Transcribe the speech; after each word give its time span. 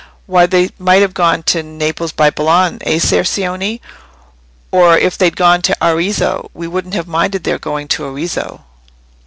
Why, 0.25 0.47
they 0.47 0.71
might 0.79 1.03
have 1.03 1.13
gone 1.13 1.43
to 1.43 1.61
Naples 1.61 2.11
by 2.11 2.31
Bologna, 2.31 2.79
eh, 2.87 2.97
Ser 2.97 3.21
Cioni? 3.23 3.81
or 4.71 4.97
if 4.97 5.15
they'd 5.15 5.35
gone 5.37 5.61
to 5.61 5.77
Arezzo—we 5.79 6.67
wouldn't 6.67 6.95
have 6.95 7.07
minded 7.07 7.43
their 7.43 7.59
going 7.59 7.87
to 7.89 8.05
Arezzo." 8.05 8.63